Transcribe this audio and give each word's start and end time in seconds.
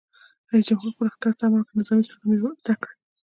رئیس 0.49 0.65
جمهور 0.69 0.91
خپلو 0.93 1.09
عسکرو 1.11 1.37
ته 1.37 1.43
امر 1.45 1.59
وکړ؛ 1.59 1.73
نظامي 1.79 2.03
سلامي 2.09 2.35
زده 2.59 2.75
کړئ! 2.81 2.95